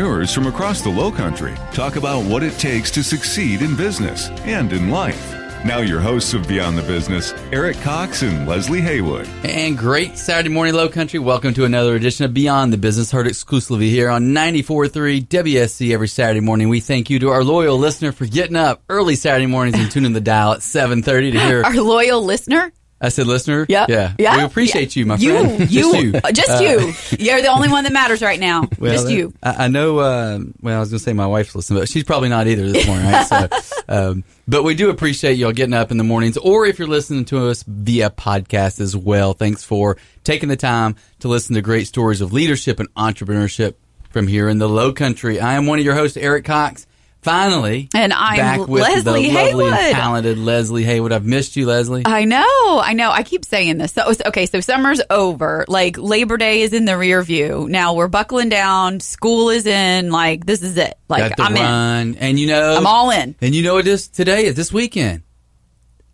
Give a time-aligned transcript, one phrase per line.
[0.00, 4.72] from across the low country talk about what it takes to succeed in business and
[4.72, 5.34] in life.
[5.62, 9.28] Now, your hosts of Beyond the Business, Eric Cox and Leslie Haywood.
[9.44, 11.18] And great Saturday morning, Low Country.
[11.18, 16.08] Welcome to another edition of Beyond the Business, heard exclusively here on 94.3 WSC every
[16.08, 16.70] Saturday morning.
[16.70, 20.14] We thank you to our loyal listener for getting up early Saturday mornings and tuning
[20.14, 21.62] the dial at 7.30 to hear.
[21.64, 22.72] Our loyal listener?
[23.02, 23.64] I said, listener.
[23.68, 24.36] Yeah, yeah, yeah.
[24.36, 25.00] We appreciate yeah.
[25.00, 25.60] you, my you, friend.
[25.70, 27.16] You, just you, uh, just you.
[27.18, 28.68] You're the only one that matters right now.
[28.80, 29.34] Well, just you.
[29.42, 29.98] I, I know.
[29.98, 32.70] Uh, well, I was going to say my wife's listening, but she's probably not either
[32.70, 33.26] this morning, right?
[33.26, 33.48] So,
[33.88, 37.26] um, but we do appreciate y'all getting up in the mornings, or if you're listening
[37.26, 39.34] to us via podcast as well.
[39.34, 43.74] Thanks for taking the time to listen to great stories of leadership and entrepreneurship
[44.10, 45.40] from here in the Low Country.
[45.40, 46.86] I am one of your hosts, Eric Cox.
[47.22, 49.72] Finally, And I'm back with Leslie the lovely and Haywood.
[49.92, 51.12] talented Leslie Haywood.
[51.12, 52.02] I've missed you, Leslie.
[52.06, 53.10] I know, I know.
[53.10, 53.92] I keep saying this.
[53.92, 55.66] So, okay, so summer's over.
[55.68, 57.66] Like Labor Day is in the rear view.
[57.68, 59.00] Now we're buckling down.
[59.00, 60.10] School is in.
[60.10, 60.94] Like this is it.
[61.08, 62.16] Like I'm in.
[62.16, 63.34] and you know, I'm all in.
[63.42, 64.46] And you know what this today?
[64.46, 65.22] Is this weekend?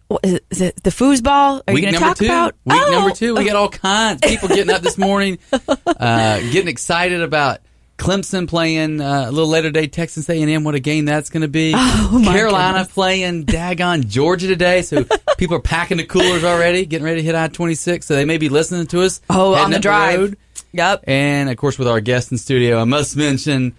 [0.09, 1.63] What, is, is it the foosball?
[1.67, 2.25] Are week you going to number talk two.
[2.27, 3.35] about week Oh, number two.
[3.35, 7.59] We got all kinds of people getting up this morning, uh, getting excited about
[7.99, 9.87] Clemson playing uh, a little later today.
[9.87, 10.65] Texas A&M.
[10.65, 11.73] What a game that's going to be.
[12.09, 12.93] Oh, my Carolina goodness.
[12.95, 14.83] playing Dagon Georgia today.
[14.83, 15.05] So
[15.39, 18.07] people are packing the coolers already, getting ready to hit I twenty six.
[18.07, 19.21] So they may be listening to us.
[19.29, 20.19] Oh, on the drive.
[20.21, 20.39] road.
[20.73, 21.05] Yep.
[21.09, 23.75] And of course, with our guest in studio, I must mention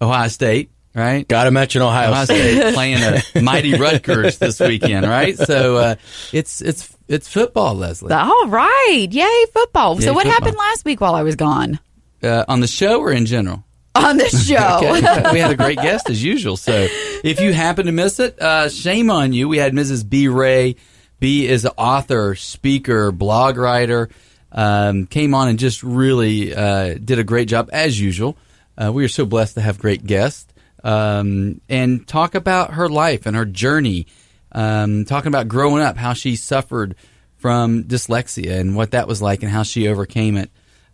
[0.00, 0.70] Ohio State.
[0.94, 1.26] Right.
[1.26, 2.56] Got to mention Ohio, Ohio State.
[2.56, 5.36] State playing a mighty Rutgers this weekend, right?
[5.38, 5.94] So uh,
[6.32, 8.12] it's it's it's football, Leslie.
[8.12, 9.06] All right.
[9.10, 9.94] Yay, football.
[9.96, 10.32] Yay, so what football.
[10.32, 11.78] happened last week while I was gone
[12.22, 13.64] Uh, on the show or in general?
[13.94, 14.78] on the show?
[14.82, 15.32] Okay.
[15.32, 16.56] we had a great guest as usual.
[16.56, 16.86] So
[17.24, 19.48] if you happen to miss it, uh, shame on you.
[19.48, 20.08] We had Mrs.
[20.08, 20.28] B.
[20.28, 20.76] Ray.
[21.20, 24.08] B is an author, speaker, blog writer.
[24.50, 28.36] Um, came on and just really uh, did a great job as usual.
[28.76, 30.52] Uh, we are so blessed to have great guests
[30.84, 34.06] um, and talk about her life and her journey.
[34.50, 36.94] Um, talking about growing up, how she suffered
[37.38, 40.50] from dyslexia and what that was like, and how she overcame it.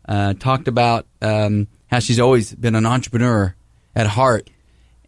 [0.09, 3.55] Uh, talked about um, how she's always been an entrepreneur
[3.95, 4.49] at heart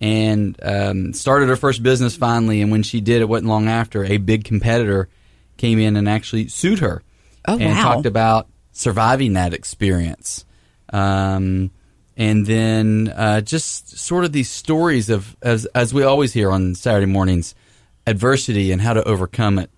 [0.01, 2.61] and um, started her first business finally.
[2.61, 5.09] And when she did, it wasn't long after a big competitor
[5.57, 7.03] came in and actually sued her.
[7.49, 7.95] Oh, and wow.
[7.95, 10.45] talked about surviving that experience.
[10.93, 11.71] Um,
[12.17, 16.75] and then uh, just sort of these stories of, as, as we always hear on
[16.75, 17.55] Saturday mornings,
[18.07, 19.71] adversity and how to overcome it.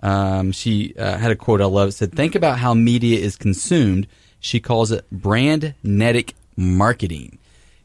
[0.00, 1.88] Um, she uh, had a quote I love.
[1.88, 4.06] It said, Think about how media is consumed.
[4.40, 7.38] She calls it brandnetic marketing.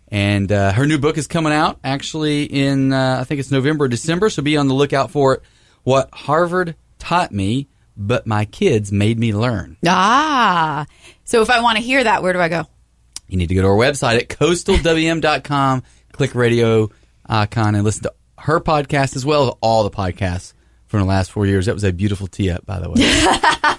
[0.09, 3.85] And uh, her new book is coming out actually in, uh, I think it's November
[3.85, 5.41] or December, so be on the lookout for it.
[5.83, 9.77] What Harvard taught me, but my kids made me learn.
[9.87, 10.85] ah.
[11.25, 12.65] So if I want to hear that, where do I go?
[13.27, 16.91] You need to go to our website at coastalwm.com, click radio
[17.25, 20.53] icon, and listen to her podcast as well as all the podcasts
[20.93, 21.65] from the last four years.
[21.65, 22.97] That was a beautiful tee up, by the way.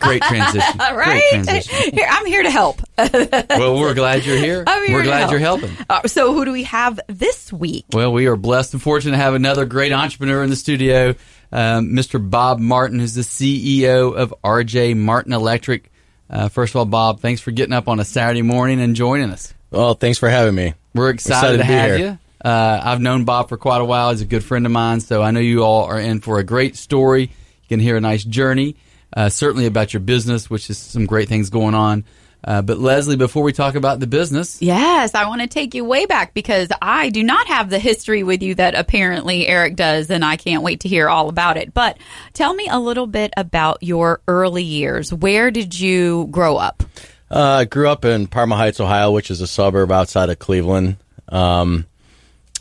[0.00, 0.78] Great transition.
[0.78, 1.22] Right?
[1.30, 1.94] Great transition.
[1.94, 2.80] Here, I'm here to help.
[2.98, 4.64] Well, we're glad you're here.
[4.66, 5.30] I'm here we're to glad help.
[5.30, 5.70] you're helping.
[5.88, 7.84] Uh, so who do we have this week?
[7.92, 11.10] Well, we are blessed and fortunate to have another great entrepreneur in the studio,
[11.52, 12.18] um, Mr.
[12.28, 15.92] Bob Martin, who's the CEO of RJ Martin Electric.
[16.28, 19.30] Uh, first of all, Bob, thanks for getting up on a Saturday morning and joining
[19.30, 19.54] us.
[19.70, 20.74] Well, thanks for having me.
[20.94, 22.08] We're excited, Excited to, to have here.
[22.10, 22.18] you.
[22.44, 24.10] Uh, I've known Bob for quite a while.
[24.10, 26.44] He's a good friend of mine, so I know you all are in for a
[26.44, 27.22] great story.
[27.22, 28.76] You can hear a nice journey,
[29.16, 32.04] uh, certainly about your business, which is some great things going on.
[32.46, 35.82] Uh, but Leslie, before we talk about the business, Yes, I want to take you
[35.82, 40.10] way back because I do not have the history with you that apparently Eric does,
[40.10, 41.72] and I can't wait to hear all about it.
[41.72, 41.96] But
[42.34, 45.10] tell me a little bit about your early years.
[45.10, 46.82] Where did you grow up?
[47.30, 50.98] Uh, I grew up in Parma Heights, Ohio, which is a suburb outside of Cleveland.
[51.30, 51.86] Um,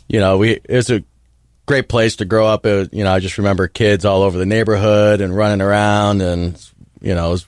[0.08, 1.02] you know, we it was a
[1.66, 2.64] great place to grow up.
[2.64, 6.60] Was, you know, I just remember kids all over the neighborhood and running around, and
[7.00, 7.46] you know, it was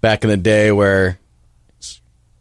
[0.00, 1.18] back in the day where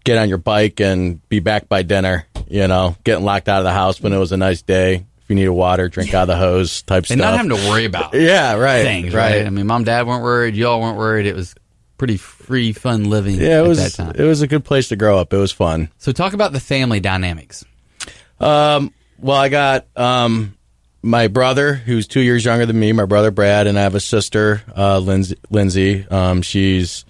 [0.04, 2.26] get on your bike and be back by dinner.
[2.50, 5.06] You know, getting locked out of the house when it was a nice day.
[5.22, 7.14] If you needed water, drink out of the hose type and stuff.
[7.14, 9.46] And not having to worry about yeah, right, things, right?
[9.46, 10.56] I mean, mom, dad weren't worried.
[10.56, 11.26] Y'all weren't worried.
[11.28, 11.56] It was
[11.98, 13.78] pretty free, fun living Yeah, it at was.
[13.78, 14.16] that time.
[14.18, 15.32] It was a good place to grow up.
[15.32, 15.90] It was fun.
[15.98, 17.64] so, talk about the family dynamics.
[18.42, 18.92] Um,
[19.22, 20.58] well, I got um,
[21.02, 24.00] my brother, who's two years younger than me, my brother Brad, and I have a
[24.00, 25.38] sister, uh, Lindsay.
[25.50, 26.08] Lindsay.
[26.10, 27.06] Um, she's,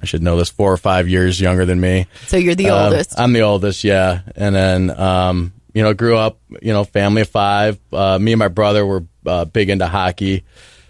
[0.00, 2.06] I should know this, four or five years younger than me.
[2.26, 3.18] So you're the Um, oldest.
[3.18, 4.20] I'm the oldest, yeah.
[4.36, 7.78] And then, um, you know, grew up, you know, family of five.
[7.92, 10.44] Uh, me and my brother were uh, big into hockey,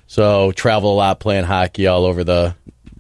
[0.07, 2.55] so travel a lot playing hockey all over the,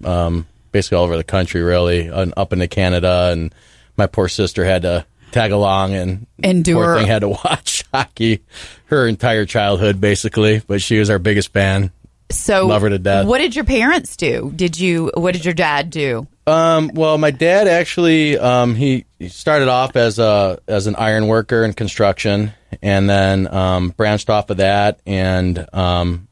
[0.05, 3.31] um, basically all over the country, really, and up into Canada.
[3.33, 3.55] And
[3.97, 6.85] my poor sister had to tag along and Endure.
[6.85, 8.43] poor thing had to watch hockey
[8.87, 10.61] her entire childhood, basically.
[10.67, 11.91] But she was our biggest fan.
[12.31, 13.27] so love her to death.
[13.27, 14.53] What did your parents do?
[14.55, 15.11] Did you?
[15.15, 16.27] What did your dad do?
[16.47, 21.29] Um, well, my dad actually um, he, he started off as a as an iron
[21.29, 26.27] worker in construction, and then um, branched off of that and um,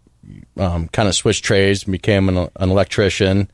[0.57, 3.49] um, kind of switched trades, and became an, an electrician,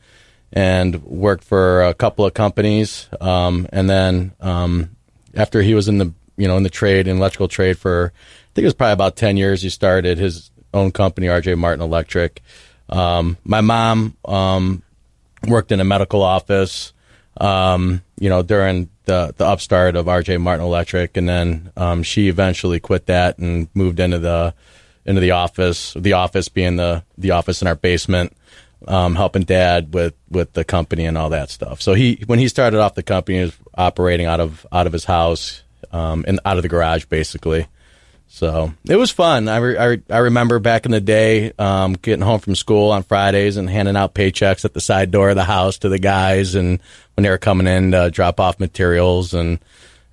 [0.52, 3.08] and worked for a couple of companies.
[3.20, 4.96] Um, and then um,
[5.36, 8.48] after he was in the you know in the trade, in electrical trade for I
[8.54, 12.42] think it was probably about ten years, he started his own company, RJ Martin Electric.
[12.88, 14.82] Um, my mom um,
[15.46, 16.92] worked in a medical office,
[17.40, 21.16] um, you know, during the, the upstart of RJ Martin Electric.
[21.16, 24.54] And then, um, she eventually quit that and moved into the,
[25.06, 28.36] into the office, the office being the, the office in our basement,
[28.86, 31.82] um, helping dad with, with the company and all that stuff.
[31.82, 34.92] So he, when he started off the company, he was operating out of, out of
[34.92, 37.66] his house, um, and out of the garage basically.
[38.26, 39.48] So it was fun.
[39.48, 42.90] I, re- I, re- I remember back in the day, um, getting home from school
[42.90, 46.00] on Fridays and handing out paychecks at the side door of the house to the
[46.00, 46.80] guys, and
[47.14, 49.60] when they were coming in to drop off materials and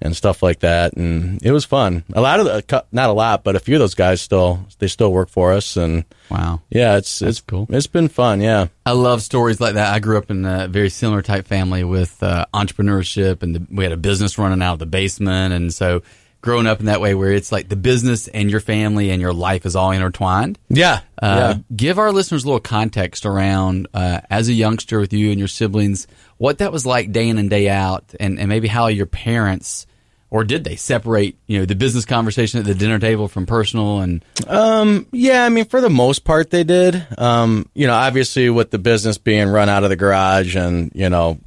[0.01, 0.93] and stuff like that.
[0.93, 2.03] And it was fun.
[2.13, 4.87] A lot of the, not a lot, but a few of those guys still they
[4.87, 6.61] still work for us, and Wow.
[6.69, 7.67] yeah, it's it's cool.
[7.69, 8.41] It's been fun.
[8.41, 8.67] Yeah.
[8.85, 9.93] I love stories like that.
[9.93, 13.83] I grew up in a very similar type family with uh, entrepreneurship, and the, we
[13.83, 15.53] had a business running out of the basement.
[15.53, 16.01] And so,
[16.41, 19.33] growing up in that way, where it's like the business and your family and your
[19.33, 20.57] life is all intertwined.
[20.69, 21.01] Yeah.
[21.21, 25.37] Uh, Give our listeners a little context around, uh, as a youngster with you and
[25.37, 26.07] your siblings,
[26.37, 29.85] what that was like day in and day out, and, and maybe how your parents,
[30.31, 33.99] or did they separate, you know, the business conversation at the dinner table from personal
[33.99, 34.23] and
[35.11, 37.05] Yeah, I mean, for the most part, they did.
[37.17, 41.09] Um, you know, obviously, with the business being run out of the garage and you
[41.09, 41.37] know,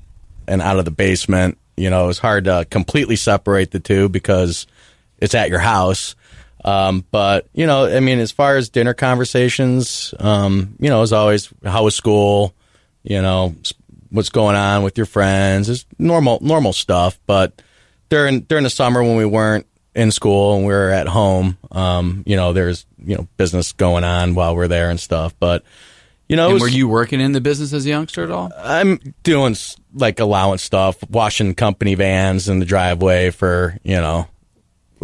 [0.47, 4.67] and out of the basement, you know, it's hard to completely separate the two because
[5.19, 6.15] it's at your house.
[6.63, 11.13] Um, but you know, I mean, as far as dinner conversations, um, you know, as
[11.15, 12.55] always, how was school?
[13.03, 13.55] You know,
[14.11, 15.71] what's going on with your friends?
[15.71, 17.19] It's normal, normal stuff.
[17.27, 17.63] But
[18.15, 22.23] during during the summer when we weren't in school and we were at home, um,
[22.27, 25.35] you know, there's you know business going on while we're there and stuff.
[25.41, 25.65] But
[26.29, 28.53] you know, was- were you working in the business as a youngster at all?
[28.57, 29.57] I'm doing
[29.93, 34.29] like allowance stuff, washing company vans in the driveway for you know,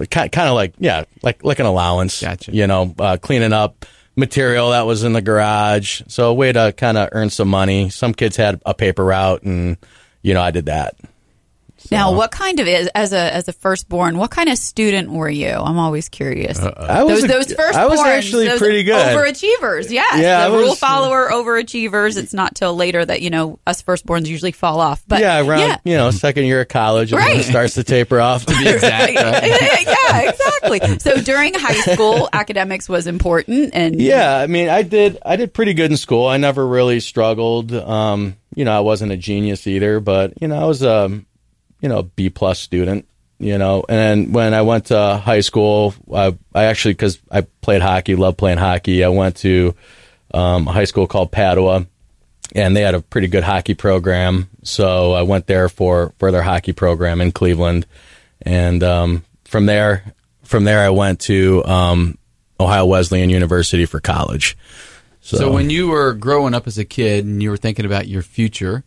[0.09, 2.21] kind kind of like yeah, like like an allowance.
[2.21, 2.53] Gotcha.
[2.53, 6.03] You know, uh, cleaning up material that was in the garage.
[6.07, 7.91] So a way to kind of earn some money.
[7.91, 9.79] Some kids had a paper route, and
[10.23, 10.95] you know, I did that.
[11.91, 14.17] Now, what kind of is as a as a firstborn?
[14.19, 15.49] What kind of student were you?
[15.51, 16.59] I'm always curious.
[16.59, 17.75] I was those a- those firstborns.
[17.75, 19.17] I was actually those pretty good.
[19.17, 20.21] Overachievers, yes.
[20.21, 22.17] Yeah, I the rule follower, overachievers.
[22.17, 25.03] It's not till later that you know us firstborns usually fall off.
[25.07, 25.77] But yeah, around yeah.
[25.85, 27.41] you know second year of college, Right.
[27.41, 28.47] it starts to taper off.
[28.47, 30.99] To be exact, yeah, exactly.
[30.99, 35.53] So during high school, academics was important, and Yeah, I mean, I did I did
[35.55, 36.27] pretty good in school.
[36.27, 37.73] I never really struggled.
[37.73, 41.21] Um, you know, I wasn't a genius either, but you know, I was a
[41.81, 43.07] you know B plus student.
[43.39, 47.81] You know, and when I went to high school, I, I actually because I played
[47.81, 49.03] hockey, loved playing hockey.
[49.03, 49.75] I went to
[50.35, 51.87] um, a high school called Padua,
[52.55, 54.51] and they had a pretty good hockey program.
[54.63, 57.87] So I went there for for their hockey program in Cleveland,
[58.43, 62.19] and um, from there from there I went to um,
[62.59, 64.59] Ohio Wesleyan University for college.
[65.23, 68.09] So, So when you were growing up as a kid and you were thinking about
[68.09, 68.85] your future,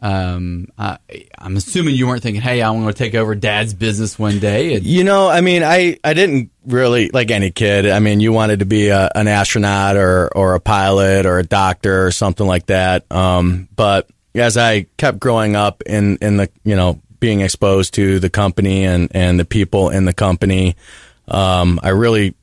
[0.00, 0.98] um, I,
[1.38, 4.74] I'm assuming you weren't thinking, "Hey, I'm going to take over Dad's business one day."
[4.74, 7.88] And, You know, I mean, I, I didn't really like any kid.
[7.88, 11.44] I mean, you wanted to be a, an astronaut or or a pilot or a
[11.44, 13.10] doctor or something like that.
[13.10, 18.18] Um, but as I kept growing up in in the you know being exposed to
[18.18, 20.76] the company and and the people in the company,
[21.28, 22.34] um, I really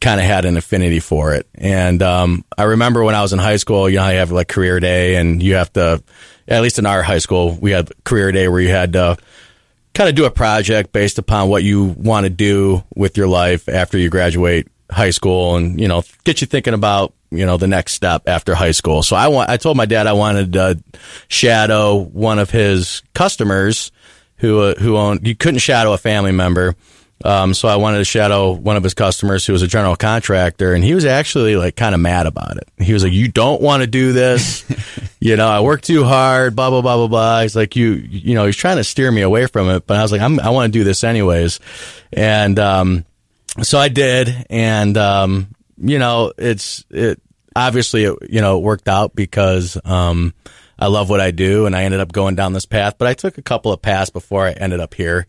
[0.00, 1.46] kind of had an affinity for it.
[1.54, 4.48] And um, I remember when I was in high school, you know, you have like
[4.48, 6.02] career day, and you have to,
[6.48, 9.16] at least in our high school, we had career day where you had to
[9.94, 13.68] kind of do a project based upon what you want to do with your life
[13.68, 17.66] after you graduate high school, and you know, get you thinking about you know the
[17.66, 19.02] next step after high school.
[19.02, 20.82] So I want, I told my dad I wanted to
[21.28, 23.90] shadow one of his customers
[24.36, 25.26] who uh, who owned.
[25.26, 26.76] You couldn't shadow a family member.
[27.24, 30.74] Um, so I wanted to shadow one of his customers who was a general contractor,
[30.74, 32.68] and he was actually like kind of mad about it.
[32.78, 34.64] He was like, "You don't want to do this,
[35.20, 35.48] you know.
[35.48, 38.56] I work too hard, blah blah blah blah blah." He's like, "You, you know," he's
[38.56, 40.78] trying to steer me away from it, but I was like, I'm, "I want to
[40.78, 41.58] do this anyways,"
[42.12, 43.06] and um,
[43.62, 47.20] so I did, and um, you know, it's it
[47.54, 50.34] obviously it, you know it worked out because um,
[50.78, 52.96] I love what I do, and I ended up going down this path.
[52.98, 55.26] But I took a couple of paths before I ended up here,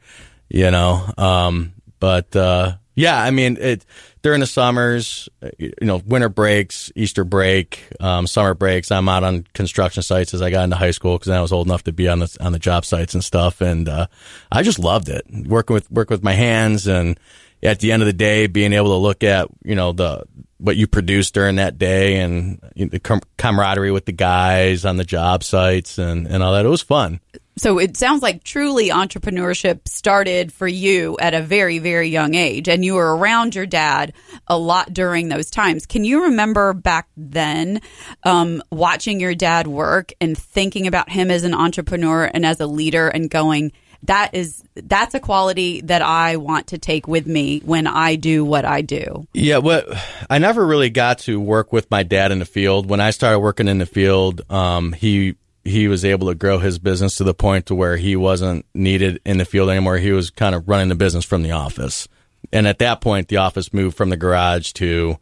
[0.50, 1.10] you know.
[1.18, 3.86] Um, but uh, yeah, I mean, it
[4.24, 8.92] during the summers, you know, winter breaks, Easter break, um, summer breaks.
[8.92, 11.68] I'm out on construction sites as I got into high school because I was old
[11.68, 14.08] enough to be on the on the job sites and stuff, and uh,
[14.52, 17.20] I just loved it working with work with my hands and
[17.64, 20.24] at the end of the day, being able to look at you know the
[20.58, 23.00] what you produced during that day and the
[23.38, 27.20] camaraderie with the guys on the job sites and and all that, it was fun.
[27.58, 32.68] So it sounds like truly entrepreneurship started for you at a very, very young age,
[32.68, 34.14] and you were around your dad
[34.48, 35.86] a lot during those times.
[35.86, 37.82] Can you remember back then
[38.24, 42.68] um, watching your dad work and thinking about him as an entrepreneur and as a
[42.68, 43.72] leader and going,
[44.04, 48.46] that is that's a quality that I want to take with me when I do
[48.46, 49.28] what I do.
[49.34, 49.88] Yeah, what
[50.30, 52.88] I never really got to work with my dad in the field.
[52.88, 55.36] When I started working in the field, um, he
[55.68, 59.20] he was able to grow his business to the point to where he wasn't needed
[59.26, 59.98] in the field anymore.
[59.98, 62.08] He was kind of running the business from the office,
[62.52, 65.18] and at that point, the office moved from the garage to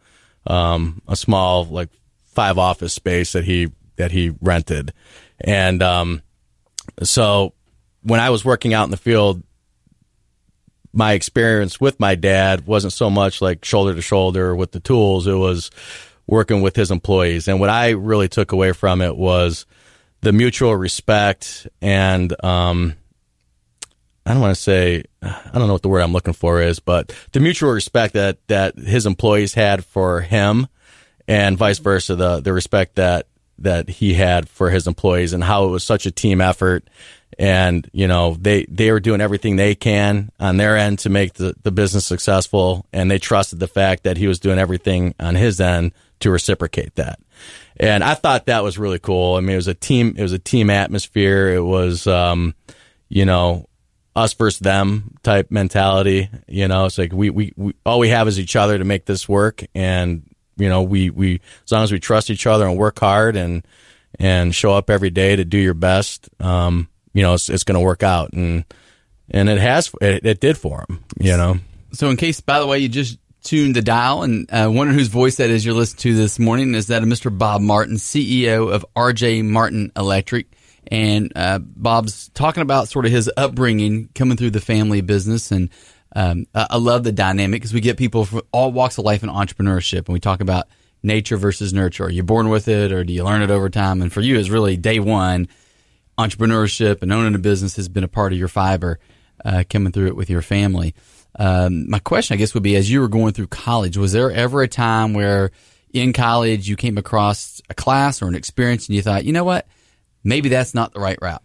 [0.47, 1.89] um, a small like
[2.25, 4.93] five office space that he that he rented,
[5.39, 6.21] and um,
[7.03, 7.53] so
[8.03, 9.41] when I was working out in the field,
[10.93, 15.27] my experience with my dad wasn't so much like shoulder to shoulder with the tools.
[15.27, 15.71] It was
[16.27, 17.47] working with his employees.
[17.47, 19.65] And what I really took away from it was
[20.25, 22.95] the mutual respect and, um,
[24.25, 26.79] I don't want to say, I don't know what the word I'm looking for is,
[26.79, 30.67] but the mutual respect that, that his employees had for him
[31.27, 33.27] and vice versa, the, the respect that,
[33.59, 36.89] that he had for his employees and how it was such a team effort.
[37.37, 41.33] And you know they they were doing everything they can on their end to make
[41.33, 42.85] the, the business successful.
[42.93, 46.95] And they trusted the fact that he was doing everything on his end to reciprocate
[46.95, 47.19] that.
[47.77, 49.35] And i thought that was really cool.
[49.35, 51.49] I mean it was a team it was a team atmosphere.
[51.49, 52.55] It was um,
[53.09, 53.67] you know
[54.15, 56.29] us versus them type mentality.
[56.47, 59.05] You know it's like we, we, we all we have is each other to make
[59.05, 59.63] this work.
[59.75, 63.35] And you know we we as long as we trust each other and work hard
[63.35, 63.65] and
[64.17, 67.79] and show up every day to do your best um, you know, it's, it's going
[67.79, 68.33] to work out.
[68.33, 68.65] And,
[69.31, 71.57] and it has, it, it, did for him, you know.
[71.93, 75.07] So in case, by the way, you just tuned the dial and uh, wondering whose
[75.07, 77.35] voice that is you're listening to this morning, is that of Mr.
[77.35, 80.47] Bob Martin, CEO of RJ Martin Electric.
[80.87, 85.51] And uh, Bob's talking about sort of his upbringing coming through the family business.
[85.51, 85.69] And
[86.15, 89.29] um, I love the dynamic because we get people from all walks of life in
[89.29, 89.99] entrepreneurship.
[89.99, 90.67] And we talk about
[91.01, 92.05] nature versus nurture.
[92.05, 94.01] Are you born with it or do you learn it over time?
[94.01, 95.47] And for you, it's really day one
[96.17, 98.99] entrepreneurship and owning a business has been a part of your fiber
[99.45, 100.95] uh, coming through it with your family.
[101.37, 104.31] Um, my question, I guess, would be as you were going through college, was there
[104.31, 105.51] ever a time where
[105.93, 109.43] in college you came across a class or an experience and you thought, you know
[109.43, 109.67] what,
[110.23, 111.43] maybe that's not the right route?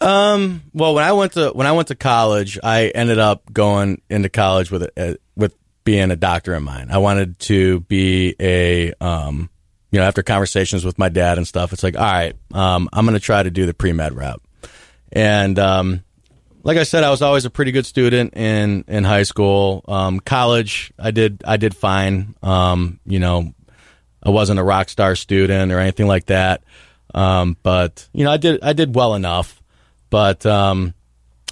[0.00, 4.02] Um, well, when I went to when I went to college, I ended up going
[4.10, 6.92] into college with a, with being a doctor in mind.
[6.92, 9.48] I wanted to be a um,
[9.90, 13.06] you know, after conversations with my dad and stuff, it's like, all right, um, I'm
[13.06, 14.42] going to try to do the pre med route.
[15.10, 16.04] And um,
[16.68, 19.82] like I said, I was always a pretty good student in in high school.
[19.88, 22.34] Um, college, I did I did fine.
[22.42, 23.54] Um, you know,
[24.22, 26.62] I wasn't a rock star student or anything like that.
[27.14, 29.62] Um, but you know, I did I did well enough.
[30.10, 30.92] But um,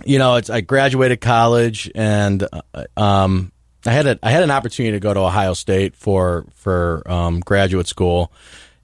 [0.05, 3.53] you know, I graduated college and uh, um,
[3.87, 7.41] I had a I had an opportunity to go to Ohio State for for um,
[7.41, 8.35] graduate school,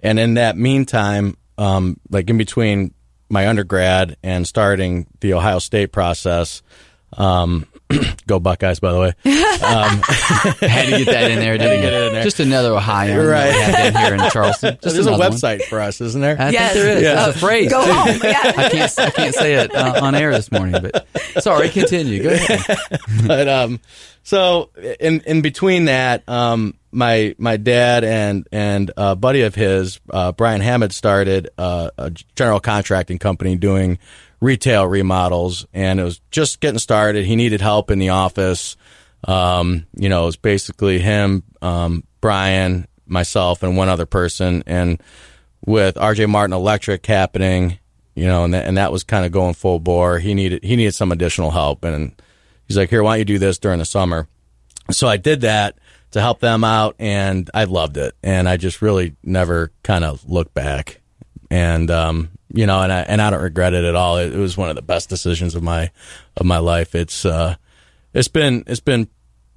[0.00, 2.94] and in that meantime, like in between
[3.32, 6.62] my undergrad and starting the Ohio State process,
[7.14, 7.66] um,
[8.26, 8.80] go Buckeyes!
[8.80, 9.14] By the way, um,
[10.02, 11.58] had to get that in there.
[11.58, 12.22] Didn't get it in there.
[12.22, 13.52] Just another Ohio, right?
[13.92, 14.78] Down here in Charleston.
[14.82, 15.68] Just There's a website one.
[15.68, 16.36] for us, isn't there?
[16.40, 16.72] I yes.
[16.72, 17.02] think there is.
[17.02, 17.28] Yeah.
[17.28, 17.70] It's a phrase.
[17.70, 17.92] Go too.
[17.92, 18.20] home.
[18.22, 18.52] Yeah.
[18.56, 18.98] I can't.
[18.98, 21.06] I can't say it uh, on air this morning, but
[21.42, 21.68] sorry.
[21.68, 22.22] Continue.
[22.22, 22.78] Go ahead.
[23.26, 23.80] but um,
[24.22, 24.70] so
[25.00, 30.32] in in between that, um, my my dad and and a buddy of his, uh,
[30.32, 33.98] Brian Hammond, started uh, a general contracting company doing
[34.42, 37.24] retail remodels, and it was just getting started.
[37.24, 38.76] He needed help in the office.
[39.24, 44.64] Um, you know, it was basically him, um, Brian, myself, and one other person.
[44.66, 45.00] And
[45.64, 47.78] with RJ Martin Electric happening,
[48.16, 50.18] you know, and that, and that was kind of going full bore.
[50.18, 52.12] He needed he needed some additional help, and
[52.66, 54.26] he's like, here, why don't you do this during the summer?
[54.90, 55.78] So I did that
[56.10, 60.28] to help them out, and I loved it, and I just really never kind of
[60.28, 61.00] looked back,
[61.52, 64.16] and um, you know, and I and I don't regret it at all.
[64.16, 65.90] It, it was one of the best decisions of my
[66.38, 66.94] of my life.
[66.94, 67.56] It's uh,
[68.14, 69.06] it's been it's been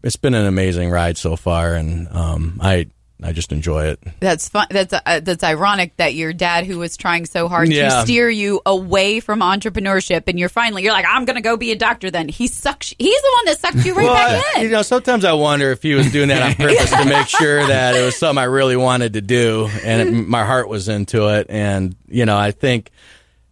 [0.03, 2.87] it's been an amazing ride so far, and um, I
[3.23, 3.99] I just enjoy it.
[4.19, 4.67] That's fun.
[4.69, 7.89] That's uh, that's ironic that your dad, who was trying so hard Yeah.
[7.89, 11.55] to steer you away from entrepreneurship, and you're finally you're like, I'm going to go
[11.55, 12.11] be a doctor.
[12.11, 12.93] Then he sucks.
[12.99, 14.65] He's the one that sucked you right back I- in.
[14.65, 17.65] you know, sometimes I wonder if he was doing that on purpose to make sure
[17.65, 21.27] that it was something I really wanted to do, and it, my heart was into
[21.29, 21.47] it.
[21.49, 22.91] And you know, I think,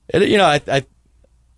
[0.10, 0.86] it, you know, I, I,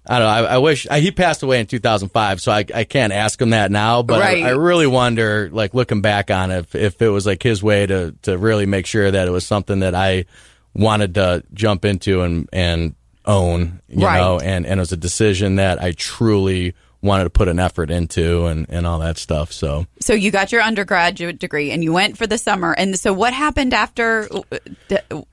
[0.07, 0.47] I don't know.
[0.47, 3.49] I, I wish I, he passed away in 2005, so I, I can't ask him
[3.51, 4.03] that now.
[4.03, 4.43] But Right.
[4.43, 7.63] I, I really wonder, like looking back on it, if, if it was like his
[7.63, 10.25] way to to really make sure that it was something that I
[10.73, 12.95] wanted to jump into and and
[13.25, 14.19] own, you Right.
[14.19, 17.89] know, and and it was a decision that I truly wanted to put an effort
[17.91, 19.51] into and and all that stuff.
[19.51, 22.73] So so you got your undergraduate degree, and you went for the summer.
[22.77, 24.27] And so what happened after?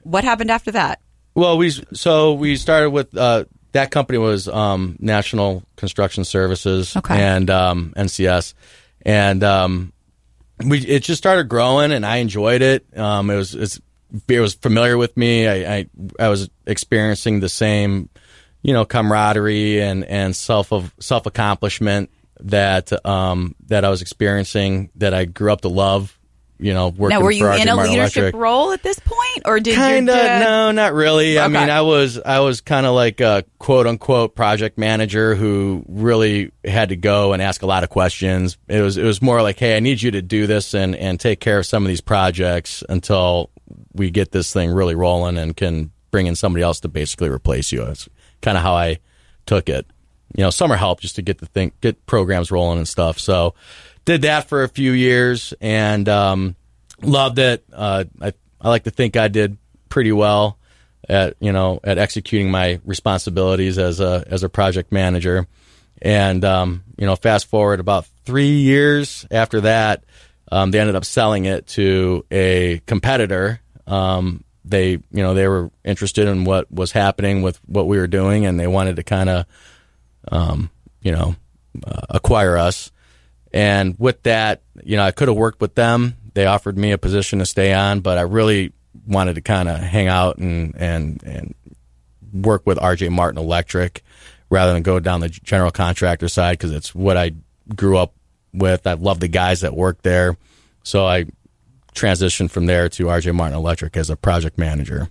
[0.02, 1.00] What happened after that?
[1.34, 7.20] Well, we so we started with uh, that company was um, National Construction Services Okay.
[7.20, 8.54] and um, NCS,
[9.04, 9.92] and um,
[10.66, 12.86] we it just started growing, and I enjoyed it.
[12.96, 13.80] Um, it was it's,
[14.28, 15.48] it was familiar with me.
[15.48, 15.86] I, I
[16.18, 18.08] I was experiencing the same,
[18.62, 22.10] you know, camaraderie and and self of self accomplishment
[22.40, 26.18] that um, that I was experiencing that I grew up to love.
[26.62, 28.34] You know, working now, were you in a leadership Electric.
[28.40, 31.38] role at this point, or did kind of dad- no not really.
[31.38, 35.84] I mean i was i was kind of like a quote unquote project manager who
[35.88, 38.58] really had to go and ask a lot of questions.
[38.68, 41.18] It was it was more like hey i need you to do this and and
[41.18, 43.50] take care of some of these projects until
[43.94, 47.72] we get this thing really rolling and can bring in somebody else to basically replace
[47.72, 47.84] you.
[47.84, 48.08] That's
[48.40, 48.98] kind of how i
[49.46, 49.86] took it.
[50.36, 53.18] You know summer help just to get the thing get programs rolling and stuff.
[53.18, 53.54] So
[54.04, 56.56] did that for a few years and um
[57.02, 57.64] loved it.
[57.72, 59.56] Uh, I I like to think I did
[59.88, 60.58] pretty well
[61.08, 65.46] at you know at executing my responsibilities as a as a project manager.
[66.00, 70.04] And um, you know, fast forward about three years after that,
[70.50, 73.60] um, they ended up selling it to a competitor.
[73.86, 78.08] Um, they you know they were interested in what was happening with what we were
[78.08, 79.46] doing, and they wanted to kind of
[80.30, 80.70] um,
[81.02, 81.36] you know
[81.86, 82.90] uh, acquire us.
[83.52, 86.16] And with that, you know, I could have worked with them.
[86.34, 88.72] They offered me a position to stay on, but I really
[89.06, 91.54] wanted to kind of hang out and and and
[92.32, 94.02] work with RJ Martin Electric
[94.48, 97.32] rather than go down the general contractor side because it's what I
[97.74, 98.14] grew up
[98.54, 98.86] with.
[98.86, 100.36] I love the guys that work there,
[100.82, 101.26] so I
[101.94, 105.10] transitioned from there to RJ Martin Electric as a project manager.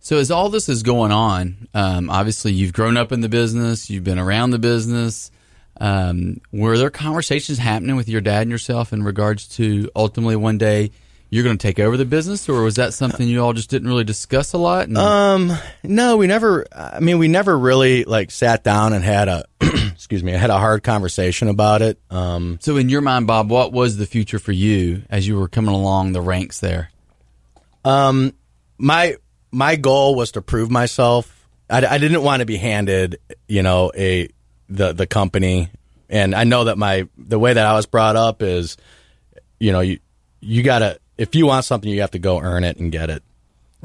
[0.00, 3.90] So as all this is going on, um, obviously you've grown up in the business,
[3.90, 5.30] you've been around the business.
[5.80, 10.58] Um, were there conversations happening with your dad and yourself in regards to ultimately one
[10.58, 10.90] day
[11.30, 13.86] you're going to take over the business, or was that something you all just didn't
[13.86, 14.88] really discuss a lot?
[14.88, 16.66] And, Um, no, we never.
[16.74, 20.48] I mean, we never really like sat down and had a excuse me, I had
[20.50, 22.00] a hard conversation about it.
[22.10, 25.48] Um, so in your mind, Bob, what was the future for you as you were
[25.48, 26.90] coming along the ranks there?
[27.84, 28.32] Um,
[28.78, 29.16] my
[29.50, 31.46] my goal was to prove myself.
[31.68, 34.30] I, I didn't want to be handed, you know, a
[34.68, 35.70] the the company,
[36.08, 38.76] and I know that my the way that I was brought up is,
[39.58, 39.98] you know, you
[40.40, 43.22] you gotta if you want something, you have to go earn it and get it.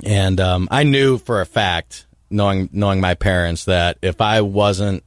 [0.03, 5.03] And um, I knew for a fact, knowing knowing my parents, that if I wasn't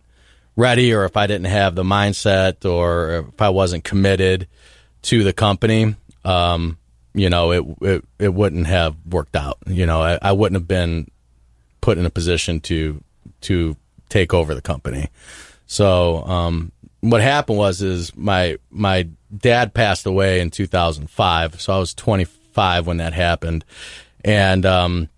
[0.56, 4.48] ready or if I didn't have the mindset or if I wasn't committed
[5.02, 6.78] to the company, um,
[7.14, 9.58] you know, it, it it wouldn't have worked out.
[9.66, 11.10] You know, I, I wouldn't have been
[11.80, 13.02] put in a position to
[13.42, 13.76] to
[14.08, 15.08] take over the company.
[15.66, 21.61] So um, what happened was is my my dad passed away in 2005.
[21.61, 23.64] So I was 25 when that happened,
[24.24, 25.09] and um,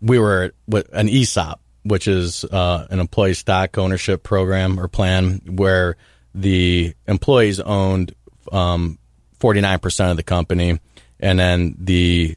[0.00, 5.40] we were with an ESOP, which is uh, an employee stock ownership program or plan
[5.46, 5.96] where
[6.34, 8.14] the employees owned
[8.52, 8.98] um,
[9.40, 10.80] 49% of the company,
[11.20, 12.36] and then the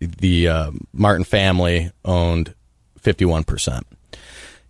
[0.00, 2.54] the uh, Martin family owned
[3.00, 3.82] 51%.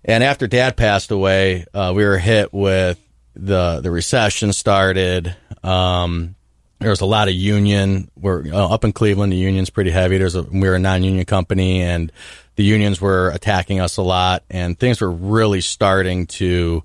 [0.09, 2.99] And after Dad passed away, uh, we were hit with
[3.35, 5.37] the the recession started.
[5.63, 6.35] Um,
[6.79, 8.11] there was a lot of union.
[8.17, 9.33] We're uh, up in Cleveland.
[9.33, 10.17] The union's pretty heavy.
[10.17, 12.11] There's a we were a non-union company, and
[12.57, 16.83] the unions were attacking us a lot, and things were really starting to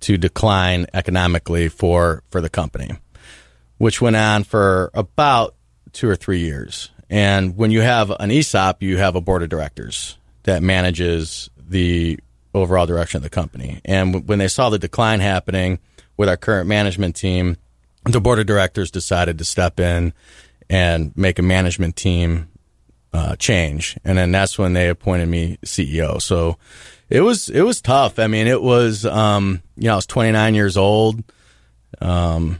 [0.00, 2.90] to decline economically for for the company,
[3.78, 5.54] which went on for about
[5.94, 6.90] two or three years.
[7.08, 12.18] And when you have an ESOP, you have a board of directors that manages the
[12.54, 13.80] overall direction of the company.
[13.84, 15.78] And w- when they saw the decline happening,
[16.16, 17.56] with our current management team,
[18.04, 20.12] the board of directors decided to step in
[20.68, 22.48] and make a management team
[23.12, 26.20] uh, change, and then that's when they appointed me CEO.
[26.20, 26.56] So
[27.10, 28.18] it was it was tough.
[28.18, 31.22] I mean, it was um, you know I was 29 years old.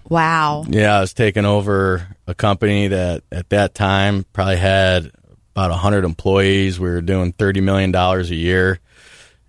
[0.08, 0.64] Wow.
[0.68, 5.10] Yeah, I was taking over a company that at that time probably had
[5.54, 6.78] about 100 employees.
[6.78, 8.78] We were doing 30 million dollars a year.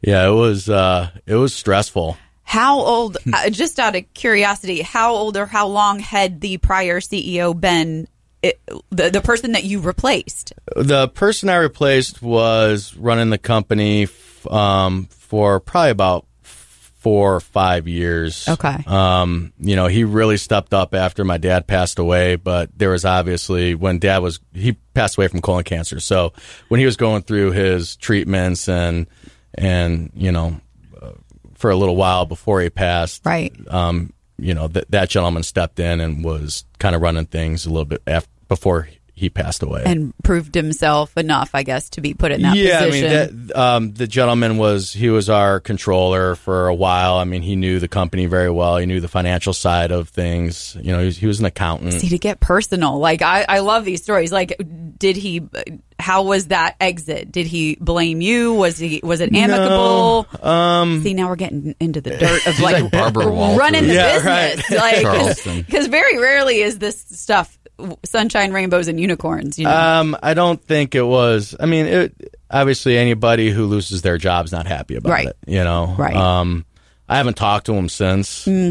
[0.04, 2.18] Yeah, it was uh, it was stressful.
[2.44, 7.00] How old, uh, just out of curiosity, how old or how long had the prior
[7.00, 8.08] CEO been,
[8.42, 10.54] it, the, the person that you replaced?
[10.76, 17.40] The person I replaced was running the company f- um, for probably about four or
[17.40, 18.48] five years.
[18.48, 18.84] Okay.
[18.88, 23.04] Um, you know, he really stepped up after my dad passed away, but there was
[23.04, 26.00] obviously when dad was, he passed away from colon cancer.
[26.00, 26.34] So
[26.68, 29.08] when he was going through his treatments and,
[29.56, 30.60] and, you know,
[31.56, 33.54] for a little while before he passed, Right.
[33.70, 37.70] um, you know, th- that gentleman stepped in and was kind of running things a
[37.70, 39.84] little bit af- before he passed away.
[39.86, 43.06] And proved himself enough, I guess, to be put in that yeah, position.
[43.08, 47.16] I mean, that, um, the gentleman was he was our controller for a while.
[47.18, 48.78] I mean, he knew the company very well.
[48.78, 50.76] He knew the financial side of things.
[50.82, 51.94] You know, he was, he was an accountant.
[51.94, 54.32] See, to get personal, like I, I love these stories.
[54.32, 54.60] Like,
[54.98, 55.42] did he?
[56.00, 57.32] How was that exit?
[57.32, 58.56] Did he blame you?
[58.56, 59.00] Was he?
[59.04, 60.28] Was it amicable?
[60.42, 63.60] um, See, now we're getting into the dirt of like, like Barbara Walters.
[63.60, 65.56] running the Yeah, business, Charleston.
[65.58, 67.58] like because very rarely is this stuff
[68.06, 69.58] sunshine, rainbows, and unicorns.
[69.60, 71.56] You know, um, I don't think it was.
[71.60, 75.28] I mean, it, obviously, anybody who loses their job's not happy about Right.
[75.28, 75.38] it.
[75.48, 76.16] You know, Right.
[76.16, 76.66] Um,
[77.10, 78.30] I haven't talked to him since,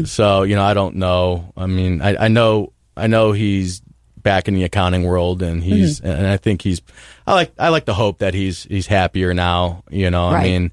[0.09, 1.53] so you know, I don't know.
[1.55, 3.81] I mean, I, I know, I know he's
[4.17, 6.81] back in the accounting world, and he's, and I think he's.
[7.27, 9.83] I like, I like to hope that he's he's happier now.
[9.89, 10.71] You know, I mean.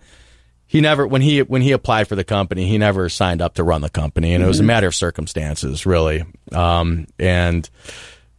[0.67, 3.65] He never when he when he applied for the company, he never signed up to
[3.65, 6.23] run the company, and it was a matter of circumstances, really.
[6.53, 7.69] Um, and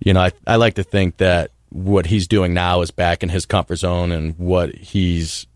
[0.04, 3.30] you know, I, I like to think that what he's doing now is back in
[3.30, 5.48] his comfort zone and what he's,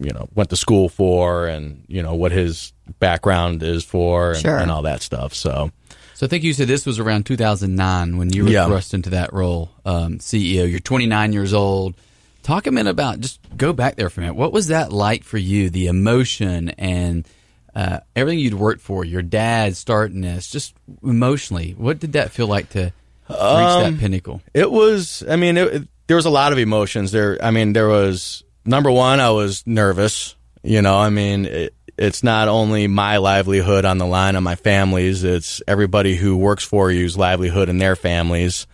[0.00, 4.40] you know, went to school for and, you know, what his background is for and,
[4.40, 4.58] Sure.
[4.58, 5.32] and all that stuff.
[5.34, 5.70] So,
[6.14, 8.66] So I think you said this was around 2009 when you were Yeah.
[8.66, 10.64] thrust into that role, um, CEO.
[10.70, 11.94] You're 29 years old.
[12.42, 14.34] Talk a minute about just go back there for a minute.
[14.36, 15.70] What was that like for you?
[15.70, 17.26] The emotion and
[17.74, 22.46] uh, everything you'd worked for, your dad starting this, just emotionally, what did that feel
[22.46, 22.92] like to
[23.32, 24.42] reach that um, pinnacle?
[24.54, 25.22] It was.
[25.28, 27.38] I mean, it, it- there was a lot of emotions there.
[27.42, 29.18] I mean, there was number one.
[29.20, 30.34] I was nervous.
[30.62, 34.56] You know, I mean, it, it's not only my livelihood on the line and my
[34.56, 35.24] family's.
[35.24, 38.66] It's everybody who works for you's livelihood and their families.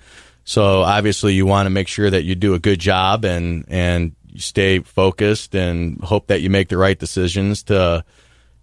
[0.45, 4.17] So obviously, you want to make sure that you do a good job and and
[4.37, 8.05] stay focused and hope that you make the right decisions to,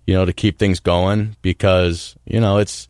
[0.07, 2.89] you know, to keep things going because you know it's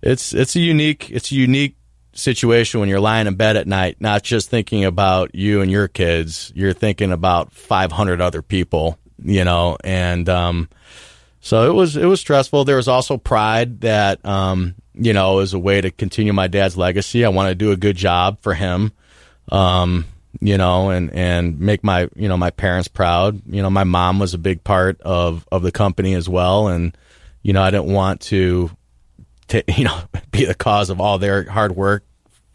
[0.00, 1.76] it's it's a unique it's a unique
[2.12, 5.88] situation when you're lying in bed at night, not just thinking about you and your
[5.88, 10.68] kids, you're thinking about 500 other people, you know, and um,
[11.42, 12.64] so it was it was stressful.
[12.64, 16.76] There was also pride that um, you know as a way to continue my dad's
[16.76, 17.24] legacy.
[17.24, 18.92] I want to do a good job for him,
[19.50, 20.06] um,
[20.40, 23.42] you know, and and make my you know my parents proud.
[23.46, 26.96] You know, my mom was a big part of of the company as well, and
[27.42, 28.70] you know I didn't want to
[29.52, 29.98] to you know
[30.30, 32.04] be the cause of all their hard work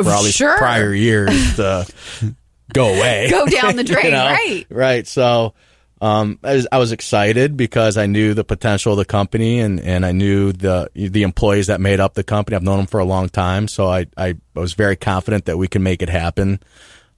[0.01, 0.57] for all these Sure.
[0.57, 1.87] prior years to
[2.73, 4.25] go away, Go down the drain, You know?
[4.25, 4.65] right?
[4.69, 5.07] Right.
[5.07, 5.53] So
[5.99, 9.79] um, I, was, I was excited because I knew the potential of the company and,
[9.79, 12.55] and I knew the the employees that made up the company.
[12.55, 15.67] I've known them for a long time, so I, I was very confident that we
[15.67, 16.59] can make it happen.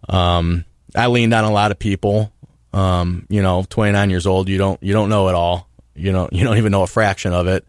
[0.07, 0.63] Um,
[0.95, 2.31] I leaned on a lot of people.
[2.71, 5.67] Um, you know, 29 years old, you don't you don't know it all.
[5.95, 7.67] You know, you don't even know a fraction of it.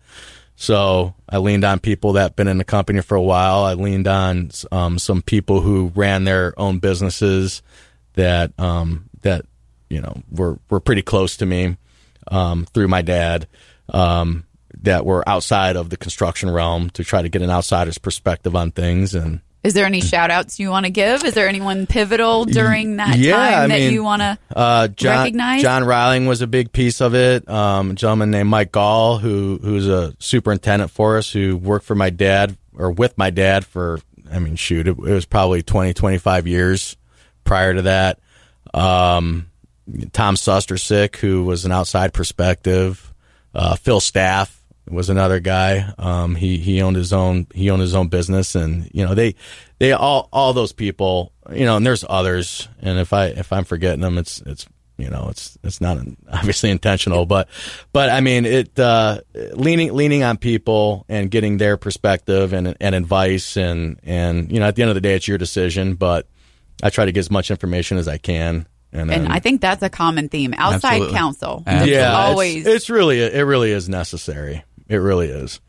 [0.60, 3.64] So I leaned on people that been in the company for a while.
[3.64, 7.62] I leaned on um, some people who ran their own businesses
[8.12, 9.46] that um, that
[9.88, 11.78] you know were were pretty close to me
[12.28, 13.48] um, through my dad.
[13.88, 14.44] Um,
[14.82, 18.70] that were outside of the construction realm to try to get an outsider's perspective on
[18.70, 21.22] things and Is there any shout outs you want to give?
[21.24, 24.38] Is there anyone pivotal during that Yeah, time I that mean, you want to?
[24.56, 25.60] Uh, John, recognize?
[25.60, 27.46] John Riling was a big piece of it.
[27.48, 31.94] Um, a gentleman named Mike Gall, who who's a superintendent for us, who worked for
[31.94, 34.00] my dad or with my dad for,
[34.32, 36.96] I mean, shoot, it, it was probably 20, 25 years
[37.44, 38.18] prior to that.
[38.72, 39.50] Um,
[40.12, 43.12] Tom Sustersick, who was an outside perspective.
[43.54, 44.59] Uh, Phil Staff
[44.90, 45.92] was another guy.
[45.98, 49.34] Um, he he owned his own he owned his own business, and you know they
[49.78, 51.32] they all all those people.
[51.52, 52.68] You know, and there's others.
[52.80, 54.66] And if I if I'm forgetting them, it's it's
[54.98, 55.98] You know, it's it's not
[56.32, 57.48] obviously intentional, but
[57.92, 59.20] but I mean, it uh,
[59.54, 64.66] leaning leaning on people and getting their perspective and and advice and and you know,
[64.66, 65.94] at the end of the day, it's your decision.
[65.94, 66.26] But
[66.82, 68.66] I try to get as much information as I can.
[68.92, 70.52] And, And then- I think that's a common theme.
[70.58, 71.14] Outside Absolutely.
[71.14, 71.62] counsel.
[71.64, 71.90] Absolutely.
[71.92, 74.64] It's yeah, it's- always it's, really it really is necessary.
[74.90, 75.60] It really is.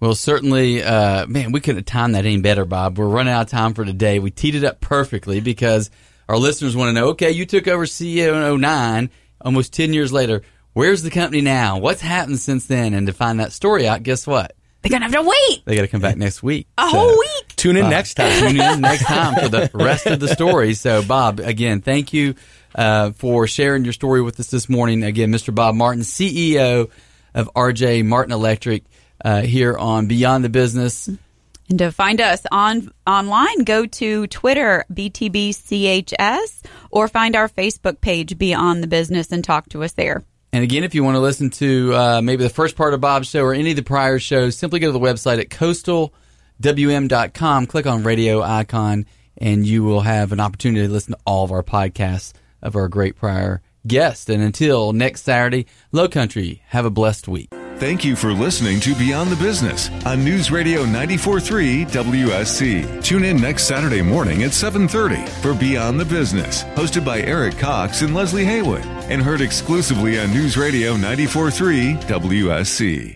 [0.00, 2.98] Well, certainly, uh, man, we couldn't have timed that any better, Bob.
[2.98, 4.18] We're running out of time for today.
[4.18, 5.90] We teed it up perfectly because
[6.28, 10.12] our listeners want to know, okay, you took over CEO in 09, almost 10 years
[10.12, 10.42] later.
[10.72, 11.78] Where's the company now?
[11.78, 12.94] What's happened since then?
[12.94, 14.54] And to find that story out, guess what?
[14.82, 16.66] they're gonna have to wait They got to come back next week.
[16.76, 17.56] a So- whole week.
[17.56, 18.38] Tune in next time.
[18.48, 20.74] Tune in next time for the rest of the story.
[20.74, 22.34] So, Bob, again, thank you
[22.74, 25.02] uh, for sharing your story with us this morning.
[25.02, 25.54] Again, Mr.
[25.54, 26.90] Bob Martin, CEO
[27.34, 28.84] of RJ Martin Electric,
[29.24, 31.08] uh, here on Beyond the Business.
[31.68, 38.36] And to find us on online, go to Twitter BTBCHS or find our Facebook page
[38.36, 40.22] Beyond the Business and talk to us there.
[40.52, 43.28] And again, if you want to listen to uh, maybe the first part of Bob's
[43.28, 45.48] show or any of the prior shows, simply go to the website at
[46.60, 49.06] coastalwm.com, click on radio icon,
[49.38, 52.86] and you will have an opportunity to listen to all of our podcasts of our
[52.88, 54.28] great prior guests.
[54.28, 57.50] And until next Saturday, Low Country, have a blessed week.
[57.78, 63.02] Thank you for listening to Beyond the Business on News Radio 943 WSC.
[63.02, 68.02] Tune in next Saturday morning at 7:30 for Beyond the Business, hosted by Eric Cox
[68.02, 73.12] and Leslie Haywood, and heard exclusively on News Radio 943 WSC.